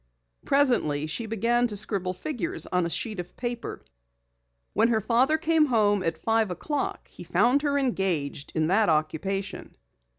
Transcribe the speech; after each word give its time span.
Presently, 0.45 1.05
she 1.05 1.27
began 1.27 1.67
to 1.67 1.77
scribble 1.77 2.13
figures 2.15 2.65
on 2.65 2.87
a 2.87 2.89
sheet 2.89 3.19
of 3.19 3.37
paper. 3.37 3.83
When 4.73 4.87
her 4.87 4.99
father 4.99 5.37
came 5.37 5.67
home 5.67 6.01
at 6.01 6.17
five 6.17 6.49
o'clock 6.49 7.07
he 7.07 7.23
found 7.23 7.61
her 7.61 7.77
engaged 7.77 8.51
in 8.55 8.65
that 8.65 8.89
occupation. 8.89 9.75